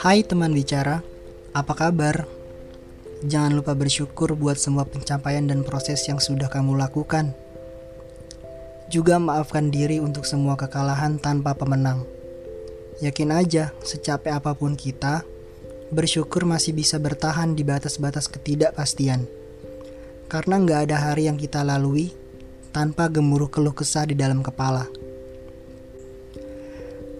Hai 0.00 0.24
teman 0.24 0.56
bicara, 0.56 1.04
apa 1.52 1.76
kabar? 1.76 2.24
Jangan 3.20 3.52
lupa 3.52 3.76
bersyukur 3.76 4.32
buat 4.32 4.56
semua 4.56 4.88
pencapaian 4.88 5.44
dan 5.44 5.60
proses 5.60 6.00
yang 6.08 6.16
sudah 6.24 6.48
kamu 6.48 6.80
lakukan. 6.80 7.36
Juga 8.88 9.20
maafkan 9.20 9.68
diri 9.68 10.00
untuk 10.00 10.24
semua 10.24 10.56
kekalahan 10.56 11.20
tanpa 11.20 11.52
pemenang. 11.52 12.08
Yakin 13.04 13.28
aja, 13.28 13.76
secapek 13.84 14.32
apa 14.32 14.56
pun 14.56 14.72
kita, 14.72 15.20
bersyukur 15.92 16.48
masih 16.48 16.72
bisa 16.72 16.96
bertahan 16.96 17.52
di 17.52 17.60
batas-batas 17.60 18.24
ketidakpastian. 18.24 19.28
Karena 20.32 20.56
nggak 20.64 20.88
ada 20.88 20.96
hari 21.12 21.28
yang 21.28 21.36
kita 21.36 21.60
lalui 21.60 22.21
tanpa 22.72 23.06
gemuruh 23.12 23.52
keluh 23.52 23.76
kesah 23.76 24.08
di 24.08 24.16
dalam 24.16 24.40
kepala. 24.40 24.88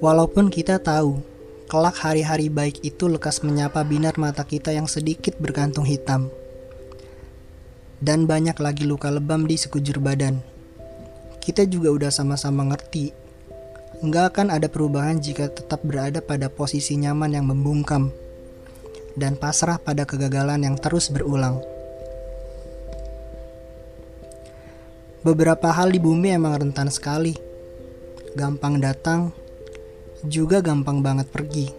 Walaupun 0.02 0.50
kita 0.50 0.82
tahu 0.82 1.22
kelak 1.70 1.94
hari-hari 2.02 2.50
baik 2.50 2.82
itu 2.82 3.06
lekas 3.06 3.40
menyapa 3.46 3.80
binar 3.86 4.18
mata 4.18 4.42
kita 4.42 4.74
yang 4.74 4.90
sedikit 4.90 5.38
berkantung 5.38 5.86
hitam. 5.86 6.26
Dan 8.02 8.26
banyak 8.26 8.58
lagi 8.58 8.82
luka 8.82 9.14
lebam 9.14 9.46
di 9.46 9.54
sekujur 9.54 10.02
badan. 10.02 10.42
Kita 11.38 11.62
juga 11.64 11.94
udah 11.94 12.10
sama-sama 12.10 12.66
ngerti. 12.66 13.14
Nggak 14.02 14.34
akan 14.34 14.46
ada 14.50 14.66
perubahan 14.66 15.22
jika 15.22 15.46
tetap 15.46 15.86
berada 15.86 16.18
pada 16.18 16.50
posisi 16.50 16.98
nyaman 16.98 17.38
yang 17.38 17.46
membungkam. 17.46 18.10
Dan 19.14 19.38
pasrah 19.38 19.78
pada 19.78 20.02
kegagalan 20.02 20.66
yang 20.66 20.74
terus 20.74 21.14
berulang. 21.14 21.71
Beberapa 25.22 25.70
hal 25.70 25.94
di 25.94 26.02
bumi 26.02 26.34
emang 26.34 26.58
rentan 26.58 26.90
sekali. 26.90 27.38
Gampang 28.34 28.82
datang, 28.82 29.30
juga 30.26 30.58
gampang 30.58 30.98
banget 30.98 31.30
pergi. 31.30 31.70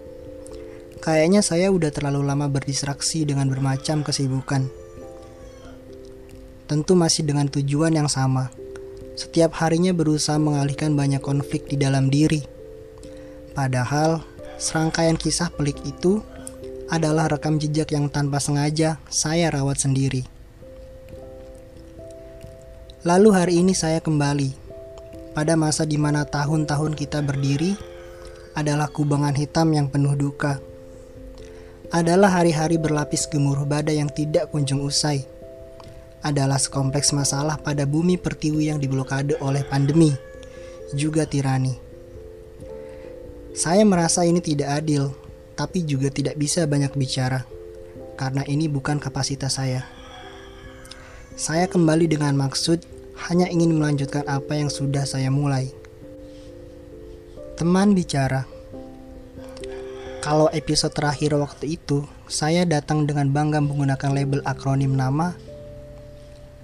Kayaknya 1.03 1.43
saya 1.43 1.67
udah 1.67 1.91
terlalu 1.91 2.23
lama 2.23 2.47
berdistraksi 2.47 3.27
dengan 3.27 3.51
bermacam 3.51 3.99
kesibukan. 3.99 4.71
Tentu 6.71 6.95
masih 6.95 7.27
dengan 7.27 7.51
tujuan 7.51 7.91
yang 7.91 8.07
sama. 8.07 8.47
Setiap 9.19 9.59
harinya 9.59 9.91
berusaha 9.91 10.39
mengalihkan 10.39 10.95
banyak 10.95 11.19
konflik 11.19 11.67
di 11.67 11.75
dalam 11.75 12.07
diri. 12.07 12.39
Padahal, 13.51 14.23
serangkaian 14.55 15.19
kisah 15.19 15.51
pelik 15.51 15.83
itu 15.83 16.23
adalah 16.87 17.27
rekam 17.27 17.59
jejak 17.59 17.91
yang 17.91 18.07
tanpa 18.07 18.39
sengaja 18.39 19.03
saya 19.11 19.51
rawat 19.51 19.83
sendiri. 19.83 20.32
Lalu 23.03 23.29
hari 23.35 23.53
ini 23.59 23.75
saya 23.75 23.99
kembali 23.99 24.55
pada 25.35 25.59
masa 25.59 25.83
di 25.83 25.99
mana 25.99 26.23
tahun-tahun 26.23 26.95
kita 26.95 27.19
berdiri 27.19 27.75
adalah 28.55 28.87
kubangan 28.87 29.35
hitam 29.35 29.75
yang 29.75 29.91
penuh 29.91 30.15
duka. 30.15 30.63
Adalah 31.91 32.31
hari-hari 32.31 32.79
berlapis 32.79 33.27
gemuruh 33.27 33.67
badai 33.67 33.99
yang 33.99 34.07
tidak 34.07 34.55
kunjung 34.55 34.79
usai. 34.79 35.27
Adalah 36.23 36.55
sekompleks 36.55 37.11
masalah 37.11 37.59
pada 37.59 37.83
bumi 37.83 38.15
pertiwi 38.15 38.71
yang 38.71 38.79
diblokade 38.79 39.35
oleh 39.43 39.67
pandemi, 39.67 40.15
juga 40.95 41.27
tirani. 41.27 41.75
Saya 43.51 43.83
merasa 43.83 44.23
ini 44.23 44.39
tidak 44.39 44.79
adil, 44.79 45.11
tapi 45.59 45.83
juga 45.83 46.07
tidak 46.07 46.39
bisa 46.39 46.63
banyak 46.63 46.95
bicara, 46.95 47.43
karena 48.15 48.47
ini 48.47 48.71
bukan 48.71 48.95
kapasitas 48.95 49.59
saya. 49.59 49.83
Saya 51.35 51.67
kembali 51.67 52.07
dengan 52.07 52.39
maksud 52.39 52.92
hanya 53.15 53.47
ingin 53.49 53.77
melanjutkan 53.77 54.25
apa 54.25 54.57
yang 54.57 54.73
sudah 54.73 55.05
saya 55.05 55.29
mulai. 55.29 55.69
Teman 57.53 57.93
bicara. 57.93 58.49
Kalau 60.23 60.47
episode 60.55 60.95
terakhir 60.95 61.35
waktu 61.35 61.77
itu, 61.77 62.07
saya 62.31 62.63
datang 62.63 63.03
dengan 63.03 63.29
bangga 63.29 63.59
menggunakan 63.59 64.11
label 64.15 64.41
akronim 64.47 64.95
nama 64.95 65.35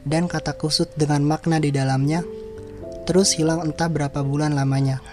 dan 0.08 0.32
kata 0.32 0.56
kusut 0.56 0.88
dengan 0.96 1.22
makna 1.28 1.60
di 1.60 1.70
dalamnya, 1.70 2.24
terus 3.04 3.36
hilang 3.36 3.62
entah 3.62 3.92
berapa 3.92 4.24
bulan 4.24 4.56
lamanya. 4.56 5.04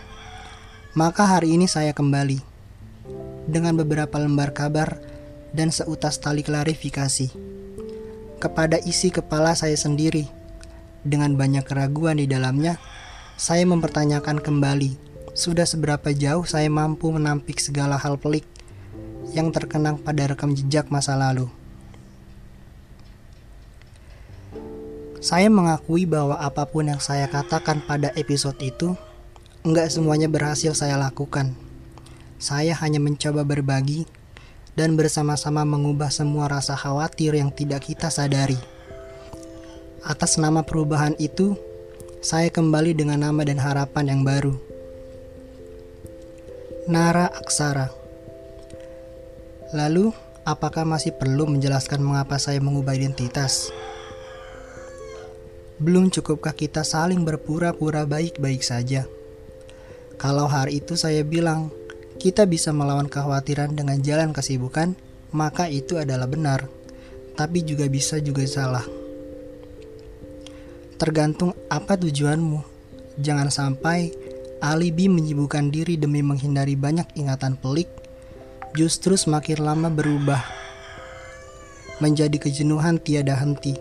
Maka 0.96 1.28
hari 1.28 1.58
ini 1.58 1.68
saya 1.68 1.92
kembali 1.92 2.40
dengan 3.50 3.76
beberapa 3.76 4.16
lembar 4.16 4.56
kabar 4.56 4.96
dan 5.52 5.68
seutas 5.68 6.16
tali 6.16 6.40
klarifikasi 6.40 7.28
kepada 8.40 8.80
isi 8.84 9.08
kepala 9.10 9.52
saya 9.56 9.76
sendiri. 9.76 10.35
Dengan 11.06 11.38
banyak 11.38 11.62
keraguan 11.62 12.18
di 12.18 12.26
dalamnya, 12.26 12.82
saya 13.38 13.62
mempertanyakan 13.62 14.42
kembali 14.42 14.98
sudah 15.38 15.62
seberapa 15.62 16.10
jauh 16.10 16.42
saya 16.42 16.66
mampu 16.66 17.14
menampik 17.14 17.62
segala 17.62 17.94
hal 17.94 18.18
pelik 18.18 18.42
yang 19.30 19.54
terkenang 19.54 20.02
pada 20.02 20.34
rekam 20.34 20.50
jejak 20.50 20.90
masa 20.90 21.14
lalu. 21.14 21.46
Saya 25.22 25.46
mengakui 25.46 26.10
bahwa 26.10 26.42
apa 26.42 26.66
pun 26.66 26.90
yang 26.90 26.98
saya 26.98 27.30
katakan 27.30 27.86
pada 27.86 28.10
episode 28.18 28.58
itu, 28.58 28.98
enggak 29.62 29.94
semuanya 29.94 30.26
berhasil 30.26 30.74
saya 30.74 30.98
lakukan. 30.98 31.54
Saya 32.42 32.74
hanya 32.82 32.98
mencoba 32.98 33.46
berbagi 33.46 34.10
dan 34.74 34.98
bersama-sama 34.98 35.62
mengubah 35.62 36.10
semua 36.10 36.50
rasa 36.50 36.74
khawatir 36.74 37.38
yang 37.38 37.54
tidak 37.54 37.86
kita 37.86 38.10
sadari. 38.10 38.75
Atas 40.06 40.38
nama 40.38 40.62
perubahan 40.62 41.18
itu, 41.18 41.58
saya 42.22 42.46
kembali 42.46 42.94
dengan 42.94 43.26
nama 43.26 43.42
dan 43.42 43.58
harapan 43.58 44.14
yang 44.14 44.22
baru. 44.22 44.54
Nara 46.86 47.26
Aksara. 47.26 47.90
Lalu, 49.74 50.14
apakah 50.46 50.86
masih 50.86 51.10
perlu 51.10 51.50
menjelaskan 51.50 51.98
mengapa 51.98 52.38
saya 52.38 52.62
mengubah 52.62 52.94
identitas? 52.94 53.74
Belum 55.82 56.06
cukupkah 56.06 56.54
kita 56.54 56.86
saling 56.86 57.26
berpura-pura 57.26 58.06
baik-baik 58.06 58.62
saja? 58.62 59.10
Kalau 60.22 60.46
hari 60.46 60.86
itu 60.86 60.94
saya 60.94 61.26
bilang, 61.26 61.74
kita 62.22 62.46
bisa 62.46 62.70
melawan 62.70 63.10
kekhawatiran 63.10 63.74
dengan 63.74 63.98
jalan 64.06 64.30
kesibukan, 64.30 64.94
maka 65.34 65.66
itu 65.66 65.98
adalah 65.98 66.30
benar. 66.30 66.70
Tapi 67.34 67.66
juga 67.66 67.90
bisa 67.90 68.22
juga 68.22 68.46
salah. 68.46 68.86
Tergantung 70.96 71.52
apa 71.68 72.00
tujuanmu. 72.00 72.64
Jangan 73.20 73.52
sampai 73.52 74.12
alibi 74.64 75.12
menyibukkan 75.12 75.68
diri 75.68 76.00
demi 76.00 76.24
menghindari 76.24 76.72
banyak 76.72 77.12
ingatan 77.20 77.60
pelik, 77.60 77.88
justru 78.72 79.16
semakin 79.16 79.60
lama 79.60 79.88
berubah 79.92 80.40
menjadi 82.00 82.36
kejenuhan 82.36 83.00
tiada 83.00 83.36
henti. 83.36 83.76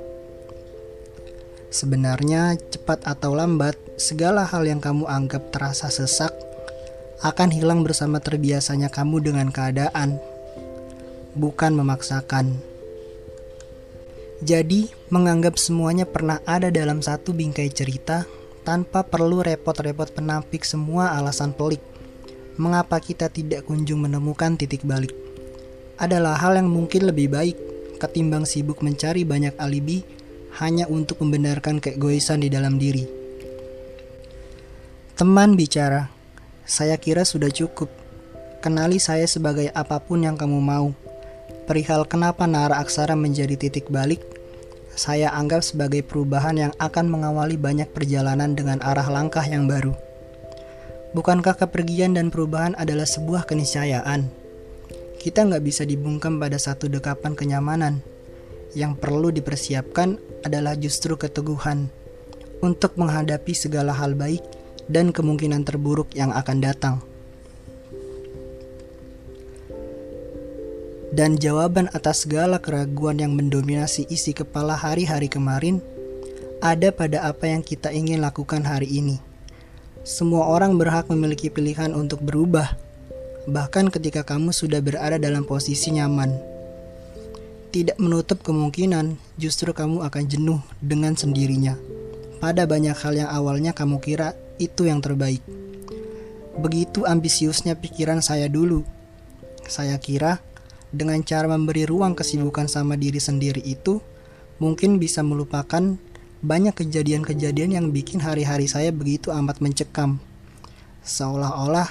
Sebenarnya, 1.72 2.56
cepat 2.56 3.04
atau 3.04 3.36
lambat, 3.36 3.76
segala 4.00 4.48
hal 4.48 4.64
yang 4.64 4.80
kamu 4.80 5.04
anggap 5.08 5.52
terasa 5.52 5.92
sesak 5.92 6.32
akan 7.20 7.52
hilang 7.52 7.84
bersama 7.84 8.24
terbiasanya 8.24 8.88
kamu 8.88 9.24
dengan 9.24 9.52
keadaan, 9.52 10.16
bukan 11.36 11.76
memaksakan. 11.76 12.75
Jadi, 14.44 14.92
menganggap 15.08 15.56
semuanya 15.56 16.04
pernah 16.04 16.44
ada 16.44 16.68
dalam 16.68 17.00
satu 17.00 17.32
bingkai 17.32 17.72
cerita 17.72 18.28
tanpa 18.68 19.06
perlu 19.08 19.40
repot-repot 19.40 20.12
penampik 20.12 20.68
semua 20.68 21.16
alasan 21.16 21.56
pelik. 21.56 21.80
Mengapa 22.60 23.00
kita 23.00 23.32
tidak 23.32 23.64
kunjung 23.64 24.04
menemukan 24.04 24.60
titik 24.60 24.84
balik? 24.84 25.16
Adalah 25.96 26.36
hal 26.36 26.60
yang 26.60 26.68
mungkin 26.68 27.08
lebih 27.08 27.32
baik 27.32 27.56
ketimbang 27.96 28.44
sibuk 28.44 28.84
mencari 28.84 29.24
banyak 29.24 29.56
alibi 29.56 30.04
hanya 30.60 30.88
untuk 30.88 31.24
membenarkan 31.24 31.80
keegoisan 31.80 32.44
di 32.44 32.52
dalam 32.52 32.76
diri. 32.76 33.08
Teman 35.16 35.56
bicara, 35.56 36.12
saya 36.68 37.00
kira 37.00 37.24
sudah 37.24 37.48
cukup. 37.48 37.88
Kenali 38.60 39.00
saya 39.00 39.24
sebagai 39.30 39.72
apa 39.72 40.00
pun 40.04 40.28
yang 40.28 40.36
kamu 40.36 40.60
mau. 40.60 40.92
Perihal 41.66 42.06
kenapa 42.06 42.46
Nara 42.46 42.78
Aksara 42.78 43.18
menjadi 43.18 43.58
titik 43.58 43.90
balik, 43.90 44.22
saya 44.94 45.34
anggap 45.34 45.66
sebagai 45.66 46.06
perubahan 46.06 46.54
yang 46.54 46.74
akan 46.78 47.10
mengawali 47.10 47.58
banyak 47.58 47.90
perjalanan 47.90 48.54
dengan 48.54 48.78
arah 48.86 49.10
langkah 49.10 49.42
yang 49.42 49.66
baru. 49.66 49.98
Bukankah 51.18 51.58
kepergian 51.58 52.14
dan 52.14 52.30
perubahan 52.30 52.78
adalah 52.78 53.10
sebuah 53.10 53.50
keniscayaan? 53.50 54.30
Kita 55.18 55.42
nggak 55.42 55.64
bisa 55.66 55.90
dibungkam 55.90 56.38
pada 56.38 56.62
satu 56.62 56.86
dekapan 56.86 57.34
kenyamanan. 57.34 58.06
Yang 58.78 59.02
perlu 59.02 59.34
dipersiapkan 59.34 60.22
adalah 60.46 60.78
justru 60.78 61.18
keteguhan 61.18 61.90
untuk 62.62 62.94
menghadapi 62.94 63.58
segala 63.58 63.90
hal 63.90 64.14
baik 64.14 64.46
dan 64.86 65.10
kemungkinan 65.10 65.66
terburuk 65.66 66.14
yang 66.14 66.30
akan 66.30 66.62
datang. 66.62 67.15
Dan 71.16 71.40
jawaban 71.40 71.88
atas 71.96 72.28
segala 72.28 72.60
keraguan 72.60 73.24
yang 73.24 73.40
mendominasi 73.40 74.04
isi 74.12 74.36
kepala 74.36 74.76
hari-hari 74.76 75.32
kemarin 75.32 75.80
ada 76.60 76.92
pada 76.92 77.24
apa 77.24 77.48
yang 77.48 77.64
kita 77.64 77.88
ingin 77.96 78.20
lakukan 78.20 78.60
hari 78.68 79.00
ini. 79.00 79.24
Semua 80.04 80.52
orang 80.52 80.76
berhak 80.76 81.08
memiliki 81.08 81.48
pilihan 81.48 81.96
untuk 81.96 82.20
berubah, 82.20 82.76
bahkan 83.48 83.88
ketika 83.88 84.28
kamu 84.28 84.52
sudah 84.52 84.84
berada 84.84 85.16
dalam 85.16 85.48
posisi 85.48 85.96
nyaman. 85.96 86.36
Tidak 87.72 87.96
menutup 87.96 88.44
kemungkinan 88.44 89.16
justru 89.40 89.72
kamu 89.72 90.04
akan 90.04 90.24
jenuh 90.28 90.60
dengan 90.84 91.16
sendirinya. 91.16 91.80
Pada 92.44 92.68
banyak 92.68 92.92
hal 92.92 93.16
yang 93.16 93.32
awalnya 93.32 93.72
kamu 93.72 94.04
kira 94.04 94.36
itu 94.60 94.84
yang 94.84 95.00
terbaik. 95.00 95.40
Begitu 96.60 97.08
ambisiusnya 97.08 97.80
pikiran 97.80 98.20
saya 98.20 98.52
dulu. 98.52 98.84
Saya 99.64 99.96
kira 99.96 100.44
dengan 100.94 101.22
cara 101.26 101.50
memberi 101.50 101.88
ruang 101.88 102.14
kesibukan 102.14 102.70
sama 102.70 103.00
diri 103.00 103.18
sendiri 103.18 103.62
itu, 103.64 104.04
mungkin 104.62 105.02
bisa 105.02 105.26
melupakan 105.26 105.98
banyak 106.46 106.78
kejadian-kejadian 106.78 107.74
yang 107.74 107.88
bikin 107.90 108.22
hari-hari 108.22 108.70
saya 108.70 108.94
begitu 108.94 109.34
amat 109.34 109.60
mencekam. 109.64 110.22
Seolah-olah 111.02 111.90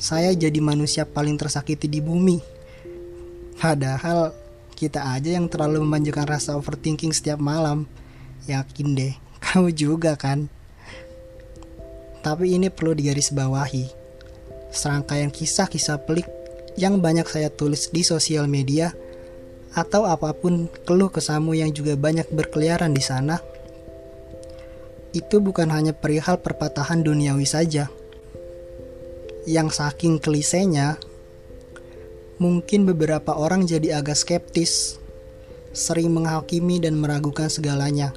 saya 0.00 0.32
jadi 0.32 0.58
manusia 0.58 1.04
paling 1.04 1.36
tersakiti 1.36 1.86
di 1.86 2.00
bumi. 2.00 2.40
Padahal 3.60 4.34
kita 4.74 5.14
aja 5.14 5.38
yang 5.38 5.46
terlalu 5.46 5.84
memanjakan 5.86 6.26
rasa 6.26 6.58
overthinking 6.58 7.14
setiap 7.14 7.38
malam. 7.38 7.86
Yakin 8.50 8.98
deh, 8.98 9.14
kamu 9.44 9.70
juga 9.70 10.18
kan? 10.18 10.50
Tapi 12.22 12.58
ini 12.58 12.70
perlu 12.70 12.94
digarisbawahi. 12.94 14.02
Serangkaian 14.72 15.28
kisah-kisah 15.28 16.00
pelik 16.02 16.26
yang 16.76 17.04
banyak 17.04 17.28
saya 17.28 17.52
tulis 17.52 17.92
di 17.92 18.04
sosial 18.04 18.48
media 18.48 18.96
atau 19.72 20.04
apa 20.04 20.36
pun 20.36 20.68
keluh 20.84 21.08
kesamu 21.08 21.56
yang 21.56 21.72
juga 21.72 21.96
banyak 21.96 22.28
berkeliaran 22.28 22.92
di 22.92 23.00
sana 23.00 23.40
itu 25.12 25.44
bukan 25.44 25.68
hanya 25.68 25.92
perihal 25.92 26.40
perpatahan 26.40 27.04
duniawi 27.04 27.44
saja. 27.44 27.92
Yang 29.44 29.76
saking 29.76 30.16
klisenya, 30.16 30.96
mungkin 32.40 32.88
beberapa 32.88 33.36
orang 33.36 33.68
jadi 33.68 34.00
agak 34.00 34.16
skeptis, 34.16 34.96
sering 35.76 36.08
menghakimi 36.08 36.80
dan 36.80 36.96
meragukan 36.96 37.52
segalanya, 37.52 38.16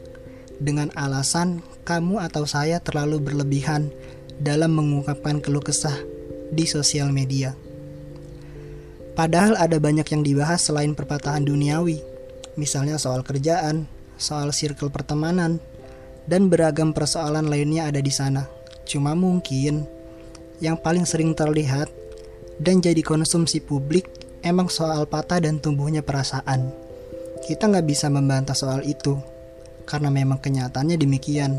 dengan 0.55 0.87
alasan 0.95 1.59
kamu 1.83 2.23
atau 2.23 2.47
saya 2.47 2.79
terlalu 2.79 3.19
berlebihan 3.19 3.91
dalam 4.39 4.71
mengungkapkan 4.71 5.43
keluh 5.43 5.63
kesah 5.63 5.99
di 6.55 6.63
sosial 6.63 7.11
media. 7.11 7.64
Padahal 9.15 9.55
ada 9.55 9.79
banyak 9.79 10.03
yang 10.11 10.27
dibahas 10.27 10.59
selain 10.67 10.91
perpatahan 10.91 11.47
duniawi, 11.47 12.03
misalnya 12.59 12.99
soal 12.99 13.23
kerjaan, 13.23 13.87
soal 14.19 14.51
circle 14.51 14.91
pertemanan, 14.91 15.63
dan 16.27 16.51
beragam 16.51 16.91
persoalan 16.91 17.47
lainnya 17.47 17.87
ada 17.87 18.03
di 18.03 18.11
sana. 18.11 18.43
Cuma 18.83 19.15
mungkin 19.15 19.87
yang 20.59 20.75
paling 20.75 21.07
sering 21.07 21.31
terlihat 21.31 21.87
dan 22.59 22.83
jadi 22.83 22.99
konsumsi 23.03 23.63
publik 23.63 24.07
emang 24.43 24.67
soal 24.67 25.07
patah 25.07 25.39
dan 25.39 25.63
tumbuhnya 25.63 26.03
perasaan. 26.03 26.71
Kita 27.47 27.71
nggak 27.71 27.87
bisa 27.87 28.11
membantah 28.11 28.57
soal 28.57 28.83
itu, 28.83 29.15
karena 29.87 30.11
memang 30.11 30.43
kenyataannya 30.43 30.99
demikian. 30.99 31.55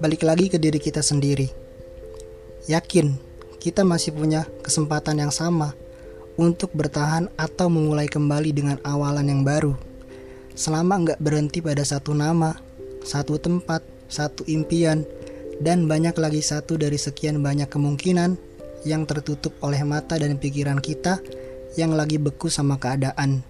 Balik 0.00 0.24
lagi 0.24 0.48
ke 0.48 0.56
diri 0.60 0.80
kita 0.80 1.04
sendiri. 1.04 1.48
Yakin, 2.68 3.25
kita 3.66 3.82
masih 3.82 4.14
punya 4.14 4.46
kesempatan 4.62 5.26
yang 5.26 5.34
sama 5.34 5.74
untuk 6.38 6.70
bertahan 6.70 7.26
atau 7.34 7.66
memulai 7.66 8.06
kembali 8.06 8.54
dengan 8.54 8.78
awalan 8.86 9.26
yang 9.26 9.42
baru. 9.42 9.74
Selama 10.54 11.02
nggak 11.02 11.18
berhenti 11.18 11.58
pada 11.58 11.82
satu 11.82 12.14
nama, 12.14 12.54
satu 13.02 13.42
tempat, 13.42 13.82
satu 14.06 14.46
impian, 14.46 15.02
dan 15.58 15.90
banyak 15.90 16.14
lagi 16.14 16.46
satu 16.46 16.78
dari 16.78 16.94
sekian 16.94 17.42
banyak 17.42 17.66
kemungkinan 17.66 18.38
yang 18.86 19.02
tertutup 19.02 19.50
oleh 19.66 19.82
mata 19.82 20.14
dan 20.14 20.38
pikiran 20.38 20.78
kita 20.78 21.18
yang 21.74 21.90
lagi 21.90 22.22
beku 22.22 22.46
sama 22.46 22.78
keadaan. 22.78 23.42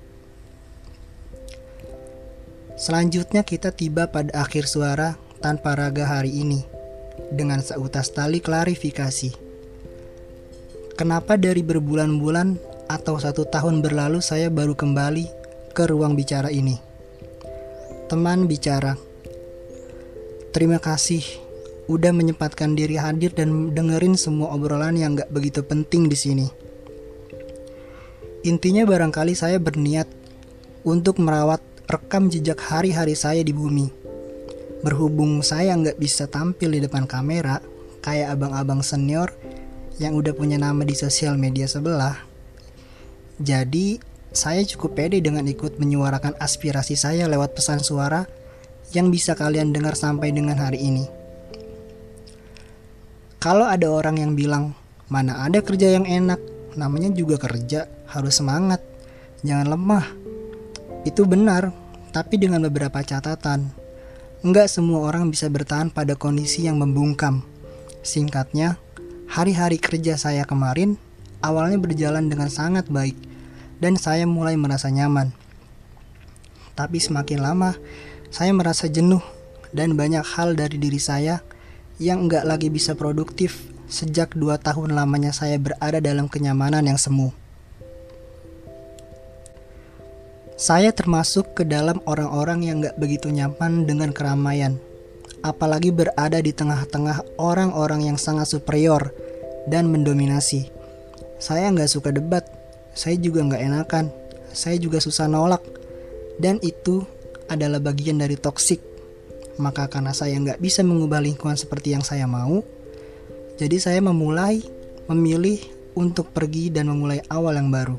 Selanjutnya 2.80 3.44
kita 3.44 3.69
tiba 3.69 4.08
pada 4.08 4.32
akhir 4.32 4.64
suara 4.64 5.20
tanpa 5.44 5.76
raga 5.76 6.08
hari 6.08 6.40
ini 6.40 6.64
dengan 7.28 7.60
seutas 7.60 8.08
tali 8.16 8.40
klarifikasi. 8.40 9.45
Kenapa 10.96 11.37
dari 11.37 11.60
berbulan-bulan 11.60 12.56
atau 12.88 13.20
satu 13.20 13.44
tahun 13.44 13.84
berlalu 13.84 14.25
saya 14.25 14.48
baru 14.48 14.72
kembali 14.72 15.28
ke 15.76 15.84
ruang 15.93 16.16
bicara 16.16 16.48
ini? 16.48 16.81
Teman 18.08 18.48
bicara, 18.48 18.96
Terima 20.56 20.81
kasih 20.81 21.20
udah 21.84 22.16
menyempatkan 22.16 22.72
diri 22.72 22.96
hadir 22.96 23.28
dan 23.37 23.76
dengerin 23.76 24.16
semua 24.16 24.56
obrolan 24.56 24.96
yang 24.96 25.12
gak 25.12 25.28
begitu 25.28 25.60
penting 25.60 26.08
di 26.08 26.16
sini. 26.16 26.48
Intinya 28.48 28.88
barangkali 28.88 29.37
saya 29.37 29.60
berniat 29.60 30.08
untuk 30.88 31.20
merawat 31.20 31.60
rekam 31.93 32.32
jejak 32.32 32.56
hari-hari 32.56 33.12
saya 33.12 33.44
di 33.44 33.52
bumi. 33.52 33.93
Berhubung 34.81 35.44
saya 35.44 35.76
nggak 35.76 36.00
bisa 36.00 36.25
tampil 36.25 36.72
di 36.72 36.81
depan 36.81 37.04
kamera, 37.04 37.60
kayak 38.00 38.40
abang-abang 38.40 38.81
senior 38.81 39.28
yang 39.96 40.16
udah 40.16 40.37
punya 40.37 40.60
nama 40.60 40.84
di 40.84 40.93
sosial 40.93 41.40
media 41.40 41.64
sebelah. 41.64 42.20
Jadi, 43.40 44.00
saya 44.37 44.60
cukup 44.64 45.00
pede 45.00 45.20
dengan 45.25 45.44
ikut 45.48 45.81
menyuarakan 45.81 46.37
aspirasi 46.37 46.96
saya 46.96 47.25
lewat 47.25 47.56
pesan 47.56 47.81
suara 47.81 48.28
yang 48.93 49.08
bisa 49.08 49.32
kalian 49.32 49.72
dengar 49.72 49.96
sampai 49.96 50.32
dengan 50.32 50.60
hari 50.60 50.84
ini. 50.84 51.04
Kalau 53.40 53.64
ada 53.64 53.88
orang 53.88 54.20
yang 54.20 54.32
bilang, 54.37 54.76
mana 55.08 55.40
ada 55.44 55.62
kerja 55.64 55.96
yang 55.96 56.04
enak, 56.04 56.40
namanya 56.76 57.12
juga 57.14 57.40
kerja, 57.40 57.88
harus 58.10 58.37
semangat, 58.37 58.82
jangan 59.40 59.72
lemah. 59.72 60.06
Itu 61.06 61.25
benar, 61.25 61.72
tapi 62.10 62.37
dengan 62.37 62.64
beberapa 62.66 63.00
catatan. 63.00 63.70
Enggak 64.44 64.69
semua 64.69 65.08
orang 65.08 65.32
bisa 65.32 65.48
bertahan 65.48 65.88
pada 65.88 66.19
kondisi 66.19 66.66
yang 66.66 66.76
membungkam. 66.76 67.46
Singkatnya, 68.04 68.78
hari-hari 69.31 69.78
kerja 69.78 70.19
saya 70.19 70.46
kemarin 70.46 70.99
awalnya 71.44 71.78
berjalan 71.78 72.26
dengan 72.31 72.49
sangat 72.50 72.88
baik 72.88 73.14
dan 73.78 73.99
saya 74.00 74.25
mulai 74.25 74.56
merasa 74.56 74.88
nyaman. 74.88 75.31
Tapi 76.76 77.00
semakin 77.00 77.40
lama, 77.40 77.76
saya 78.28 78.52
merasa 78.52 78.88
jenuh 78.88 79.23
dan 79.73 79.96
banyak 79.96 80.25
hal 80.25 80.56
dari 80.56 80.76
diri 80.76 81.00
saya 81.00 81.40
yang 81.96 82.28
enggak 82.28 82.44
lagi 82.44 82.69
bisa 82.69 82.93
produktif 82.93 83.73
sejak 83.88 84.34
dua 84.36 84.60
tahun 84.60 84.93
lamanya 84.93 85.32
saya 85.32 85.56
berada 85.56 86.03
dalam 86.03 86.29
kenyamanan 86.29 86.84
yang 86.84 87.00
semu. 87.00 87.32
Saya 90.56 90.89
termasuk 90.89 91.53
ke 91.53 91.69
dalam 91.69 92.00
orang-orang 92.08 92.65
yang 92.65 92.81
gak 92.81 92.96
begitu 92.96 93.29
nyaman 93.29 93.84
dengan 93.84 94.08
keramaian, 94.17 94.81
apalagi 95.46 95.94
berada 95.94 96.43
di 96.43 96.50
tengah-tengah 96.50 97.38
orang-orang 97.38 98.10
yang 98.10 98.19
sangat 98.19 98.50
superior 98.50 99.15
dan 99.70 99.86
mendominasi. 99.86 100.74
Saya 101.38 101.70
nggak 101.70 101.86
suka 101.86 102.10
debat, 102.10 102.43
saya 102.98 103.15
juga 103.15 103.46
nggak 103.46 103.62
enakan, 103.62 104.10
saya 104.50 104.74
juga 104.82 104.98
susah 104.98 105.31
nolak, 105.31 105.62
dan 106.43 106.58
itu 106.67 107.06
adalah 107.46 107.79
bagian 107.79 108.19
dari 108.19 108.34
toksik. 108.34 108.82
Maka 109.62 109.86
karena 109.86 110.10
saya 110.10 110.34
nggak 110.34 110.58
bisa 110.58 110.82
mengubah 110.82 111.22
lingkungan 111.22 111.55
seperti 111.55 111.94
yang 111.94 112.03
saya 112.03 112.26
mau, 112.26 112.67
jadi 113.55 113.79
saya 113.79 114.00
memulai 114.03 114.67
memilih 115.06 115.62
untuk 115.94 116.34
pergi 116.34 116.74
dan 116.74 116.91
memulai 116.91 117.22
awal 117.31 117.55
yang 117.55 117.70
baru. 117.70 117.96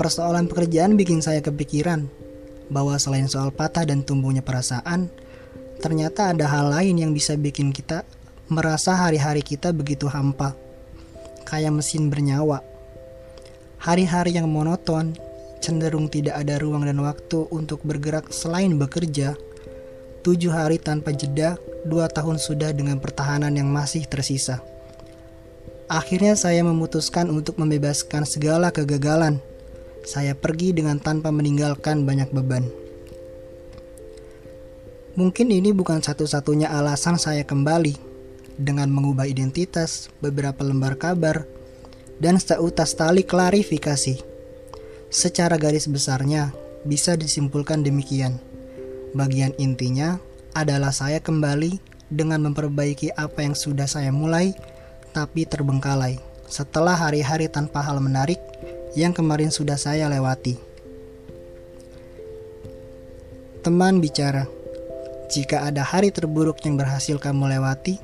Persoalan 0.00 0.48
pekerjaan 0.48 0.96
bikin 0.96 1.20
saya 1.20 1.40
kepikiran 1.40 2.25
bahwa 2.68 2.98
selain 2.98 3.30
soal 3.30 3.54
patah 3.54 3.86
dan 3.86 4.02
tumbuhnya 4.02 4.42
perasaan, 4.42 5.10
ternyata 5.78 6.32
ada 6.32 6.48
hal 6.48 6.72
lain 6.72 6.98
yang 6.98 7.12
bisa 7.12 7.36
bikin 7.38 7.70
kita 7.70 8.02
merasa 8.46 8.94
hari-hari 8.94 9.42
kita 9.42 9.74
begitu 9.74 10.06
hampa, 10.06 10.54
kayak 11.46 11.74
mesin 11.74 12.06
bernyawa. 12.06 12.62
Hari-hari 13.82 14.38
yang 14.38 14.46
monoton 14.50 15.14
cenderung 15.60 16.06
tidak 16.06 16.38
ada 16.38 16.62
ruang 16.62 16.86
dan 16.86 17.02
waktu 17.02 17.50
untuk 17.50 17.82
bergerak 17.82 18.30
selain 18.30 18.78
bekerja, 18.78 19.34
tujuh 20.22 20.50
hari 20.54 20.78
tanpa 20.78 21.10
jeda, 21.10 21.58
dua 21.82 22.06
tahun 22.06 22.38
sudah 22.38 22.70
dengan 22.70 23.02
pertahanan 23.02 23.54
yang 23.54 23.66
masih 23.70 24.06
tersisa. 24.06 24.62
Akhirnya 25.86 26.34
saya 26.34 26.66
memutuskan 26.66 27.30
untuk 27.30 27.62
membebaskan 27.62 28.26
segala 28.26 28.74
kegagalan. 28.74 29.38
Saya 30.06 30.38
pergi 30.38 30.70
dengan 30.70 31.02
tanpa 31.02 31.34
meninggalkan 31.34 32.06
banyak 32.06 32.30
beban. 32.30 32.62
Mungkin 35.18 35.50
ini 35.50 35.74
bukan 35.74 35.98
satu-satunya 35.98 36.70
alasan 36.70 37.18
saya 37.18 37.42
kembali 37.42 37.98
dengan 38.54 38.86
mengubah 38.86 39.26
identitas, 39.26 40.06
beberapa 40.22 40.62
lembar 40.62 40.94
kabar, 40.94 41.50
dan 42.22 42.38
seutas 42.38 42.94
tali 42.94 43.26
klarifikasi. 43.26 44.22
Secara 45.10 45.58
garis 45.58 45.90
besarnya, 45.90 46.54
bisa 46.86 47.18
disimpulkan 47.18 47.82
demikian. 47.82 48.38
Bagian 49.10 49.58
intinya 49.58 50.22
adalah 50.54 50.94
saya 50.94 51.18
kembali 51.18 51.82
dengan 52.06 52.46
memperbaiki 52.46 53.10
apa 53.18 53.42
yang 53.42 53.58
sudah 53.58 53.90
saya 53.90 54.14
mulai 54.14 54.54
tapi 55.10 55.42
terbengkalai 55.42 56.22
setelah 56.46 56.94
hari-hari 56.94 57.50
tanpa 57.50 57.82
hal 57.82 57.98
menarik 57.98 58.38
yang 58.96 59.12
kemarin 59.12 59.52
sudah 59.52 59.76
saya 59.76 60.08
lewati. 60.08 60.56
Teman 63.60 64.00
bicara, 64.00 64.48
jika 65.28 65.68
ada 65.68 65.84
hari 65.84 66.08
terburuk 66.08 66.64
yang 66.64 66.80
berhasil 66.80 67.20
kamu 67.20 67.60
lewati, 67.60 68.00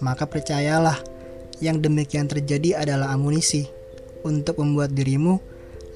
maka 0.00 0.24
percayalah 0.24 0.96
yang 1.60 1.78
demikian 1.84 2.24
terjadi 2.24 2.80
adalah 2.80 3.12
amunisi 3.12 3.68
untuk 4.24 4.64
membuat 4.64 4.96
dirimu 4.96 5.36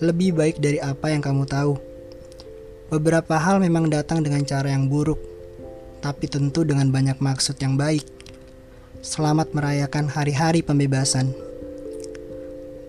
lebih 0.05 0.37
baik 0.37 0.61
dari 0.61 0.77
apa 0.77 1.09
yang 1.09 1.25
kamu 1.25 1.49
tahu. 1.49 1.81
Beberapa 2.93 3.41
hal 3.41 3.65
memang 3.65 3.89
datang 3.89 4.21
dengan 4.21 4.45
cara 4.45 4.69
yang 4.69 4.93
buruk, 4.93 5.17
tapi 6.05 6.29
tentu 6.29 6.69
dengan 6.69 6.93
banyak 6.93 7.17
maksud 7.17 7.57
yang 7.65 7.81
baik. 7.81 8.05
Selamat 9.01 9.57
merayakan 9.57 10.11
hari-hari 10.13 10.61
pembebasan. 10.61 11.33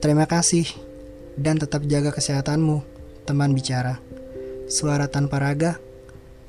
Terima 0.03 0.27
kasih, 0.27 0.67
dan 1.35 1.59
tetap 1.59 1.83
jaga 1.87 2.11
kesehatanmu, 2.15 2.83
teman 3.27 3.51
bicara. 3.51 3.99
Suara 4.71 5.11
tanpa 5.11 5.37
raga, 5.39 5.77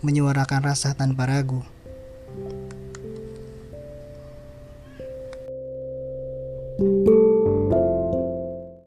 menyuarakan 0.01 0.63
rasa 0.63 0.95
tanpa 0.95 1.27
ragu. 1.27 1.63